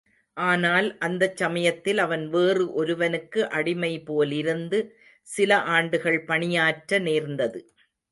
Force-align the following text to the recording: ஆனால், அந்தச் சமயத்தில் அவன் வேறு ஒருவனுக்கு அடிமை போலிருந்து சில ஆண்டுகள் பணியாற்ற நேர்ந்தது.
ஆனால், 0.37 0.97
அந்தச் 0.99 1.37
சமயத்தில் 1.37 1.97
அவன் 1.97 2.29
வேறு 2.29 2.73
ஒருவனுக்கு 2.73 3.49
அடிமை 3.49 3.99
போலிருந்து 4.01 4.79
சில 5.27 5.59
ஆண்டுகள் 5.71 6.19
பணியாற்ற 6.23 6.99
நேர்ந்தது. 6.99 7.61